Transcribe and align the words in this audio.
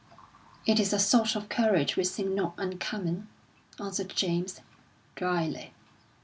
"It 0.65 0.79
is 0.79 0.93
a 0.93 0.97
sort 0.99 1.35
of 1.35 1.47
courage 1.47 1.95
which 1.95 2.07
seemed 2.07 2.33
not 2.35 2.55
uncommon," 2.57 3.27
answered 3.79 4.09
James, 4.15 4.59
drily. 5.15 5.75